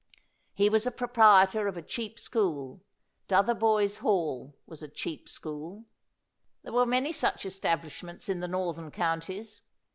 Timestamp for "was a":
0.67-0.91, 4.65-4.87